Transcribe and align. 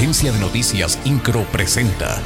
Agencia 0.00 0.32
de 0.32 0.40
Noticias 0.40 0.98
Incro 1.04 1.42
presenta. 1.52 2.16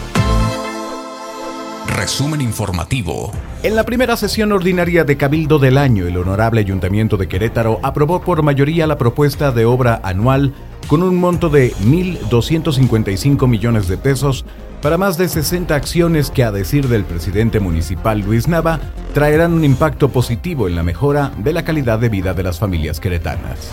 Resumen 1.89 2.41
informativo. 2.41 3.33
En 3.65 3.75
la 3.75 3.83
primera 3.83 4.17
sesión 4.17 4.53
ordinaria 4.53 5.03
de 5.03 5.17
Cabildo 5.17 5.59
del 5.59 5.77
año, 5.77 6.07
el 6.07 6.17
Honorable 6.17 6.61
Ayuntamiento 6.61 7.17
de 7.17 7.27
Querétaro 7.27 7.81
aprobó 7.83 8.21
por 8.21 8.45
mayoría 8.45 8.87
la 8.87 8.97
propuesta 8.97 9.51
de 9.51 9.65
obra 9.65 10.01
anual 10.05 10.55
con 10.87 11.03
un 11.03 11.17
monto 11.17 11.49
de 11.49 11.73
1.255 11.79 13.49
millones 13.49 13.89
de 13.89 13.97
pesos 13.97 14.45
para 14.81 14.97
más 14.97 15.19
de 15.19 15.29
60 15.29 15.75
acciones 15.75 16.31
que, 16.31 16.45
a 16.45 16.53
decir 16.53 16.87
del 16.87 17.03
presidente 17.03 17.59
municipal 17.59 18.21
Luis 18.21 18.47
Nava, 18.47 18.79
traerán 19.15 19.53
un 19.53 19.65
impacto 19.65 20.11
positivo 20.11 20.69
en 20.69 20.77
la 20.77 20.85
mejora 20.85 21.33
de 21.39 21.53
la 21.53 21.65
calidad 21.65 21.99
de 21.99 22.09
vida 22.09 22.35
de 22.35 22.45
las 22.45 22.61
familias 22.61 23.01
queretanas. 23.01 23.73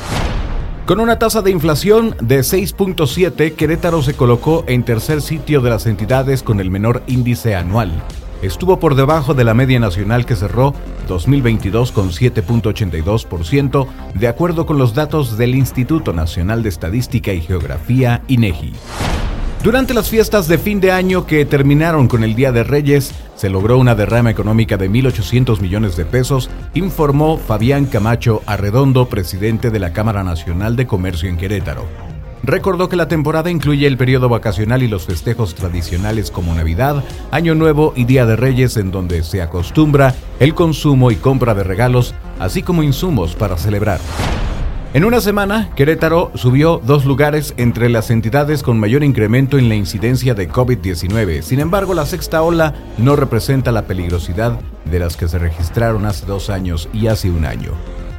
Con 0.86 1.00
una 1.00 1.20
tasa 1.20 1.42
de 1.42 1.52
inflación 1.52 2.16
de 2.22 2.40
6.7, 2.40 3.56
Querétaro 3.56 4.02
se 4.02 4.16
colocó 4.16 4.66
en 4.68 4.84
tercer 4.84 5.22
sitio 5.22 5.62
de 5.62 5.70
las 5.70 5.86
entidades 5.86 6.42
con 6.42 6.60
el 6.60 6.72
menor 6.72 7.04
índice 7.08 7.56
anual. 7.56 7.92
Estuvo 8.42 8.80
por 8.80 8.96
debajo 8.96 9.36
de 9.36 9.44
la 9.44 9.54
media 9.54 9.80
nacional 9.80 10.26
que 10.26 10.36
cerró 10.36 10.74
2022 11.08 11.92
con 11.92 12.10
7.82%, 12.10 13.88
de 14.16 14.28
acuerdo 14.28 14.66
con 14.66 14.80
los 14.80 14.96
datos 14.96 15.38
del 15.38 15.54
Instituto 15.54 16.14
Nacional 16.14 16.64
de 16.64 16.70
Estadística 16.70 17.32
y 17.32 17.42
Geografía, 17.42 18.24
INEGI. 18.28 18.74
Durante 19.64 19.94
las 19.94 20.10
fiestas 20.10 20.48
de 20.48 20.58
fin 20.58 20.80
de 20.80 20.92
año 20.92 21.28
que 21.28 21.46
terminaron 21.46 22.08
con 22.08 22.24
el 22.24 22.34
Día 22.34 22.52
de 22.52 22.64
Reyes, 22.64 23.14
se 23.36 23.48
logró 23.48 23.78
una 23.78 23.94
derrama 23.94 24.32
económica 24.32 24.76
de 24.76 24.90
1.800 24.90 25.62
millones 25.62 25.96
de 25.96 26.04
pesos, 26.04 26.50
informó 26.74 27.38
Fabián 27.38 27.86
Camacho 27.86 28.42
Arredondo, 28.48 29.08
presidente 29.08 29.70
de 29.70 29.78
la 29.78 29.94
Cámara 29.94 30.24
Nacional 30.24 30.76
de 30.76 30.88
Comercio 30.88 31.30
en 31.30 31.38
Querétaro. 31.38 31.86
Recordó 32.42 32.90
que 32.90 32.96
la 32.96 33.08
temporada 33.08 33.52
incluye 33.52 33.86
el 33.86 33.98
periodo 33.98 34.30
vacacional 34.30 34.82
y 34.82 34.88
los 34.88 35.06
festejos 35.06 35.54
tradicionales 35.54 36.32
como 36.32 36.56
Navidad, 36.56 37.04
Año 37.30 37.54
Nuevo 37.54 37.94
y 37.96 38.06
Día 38.06 38.26
de 38.26 38.38
Reyes 38.38 38.78
en 38.78 38.90
donde 38.90 39.22
se 39.22 39.44
acostumbra 39.44 40.16
el 40.40 40.56
consumo 40.56 41.12
y 41.12 41.18
compra 41.18 41.54
de 41.54 41.64
regalos, 41.64 42.16
así 42.40 42.64
como 42.64 42.82
insumos 42.82 43.36
para 43.36 43.58
celebrar. 43.58 44.00
En 44.94 45.06
una 45.06 45.22
semana, 45.22 45.70
Querétaro 45.74 46.34
subió 46.36 46.82
dos 46.84 47.06
lugares 47.06 47.54
entre 47.56 47.88
las 47.88 48.12
entidades 48.12 48.62
con 48.62 48.78
mayor 48.78 49.06
incremento 49.06 49.58
en 49.58 49.70
la 49.70 49.76
incidencia 49.76 50.34
de 50.34 50.50
COVID-19. 50.50 51.44
Sin 51.44 51.62
embargo, 51.62 51.94
la 51.94 52.06
sexta 52.06 52.42
ola 52.42 52.74
no 52.98 53.16
representa 53.16 53.72
la 53.72 53.84
peligrosidad 53.84 54.60
de 54.84 55.00
las 55.00 55.16
que 55.16 55.30
se 55.30 55.40
registraron 55.40 56.06
hace 56.06 56.26
dos 56.26 56.50
años 56.50 56.90
y 56.92 57.08
hace 57.08 57.30
un 57.30 57.46
año. 57.46 57.72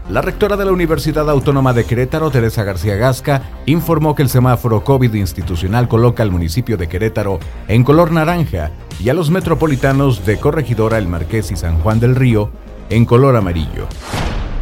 La 0.09 0.23
rectora 0.23 0.57
de 0.57 0.65
la 0.65 0.73
Universidad 0.73 1.29
Autónoma 1.29 1.75
de 1.75 1.85
Querétaro, 1.85 2.31
Teresa 2.31 2.65
García 2.65 2.97
Gasca, 2.97 3.43
informó 3.67 4.15
que 4.15 4.23
el 4.23 4.31
semáforo 4.31 4.83
COVID 4.83 5.13
institucional 5.13 5.89
coloca 5.89 6.23
al 6.23 6.31
municipio 6.31 6.79
de 6.79 6.89
Querétaro 6.89 7.39
en 7.69 7.85
color 7.85 8.13
naranja 8.13 8.71
y 8.99 9.11
a 9.11 9.15
los 9.15 9.31
metropolitanos 9.31 10.25
de 10.25 10.39
Corregidora, 10.39 10.97
El 10.97 11.07
Marqués 11.07 11.51
y 11.51 11.57
San 11.57 11.79
Juan 11.81 12.01
del 12.01 12.17
Río 12.17 12.51
en 12.89 13.05
color 13.05 13.37
amarillo. 13.37 13.89